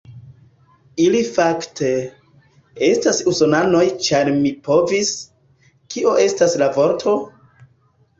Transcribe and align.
Ili 1.07 1.19
fakte, 1.33 1.89
estas 2.87 3.19
usonanoj 3.31 3.81
ĉar 4.07 4.31
mi 4.37 4.53
povis, 4.69 5.11
kio 5.97 6.15
estas 6.25 6.57
la 6.63 6.71
vorto? 6.79 7.15